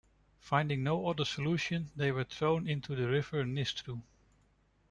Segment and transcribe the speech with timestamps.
[0.39, 4.01] Finding no other solution, they were thrown into the river Nistru.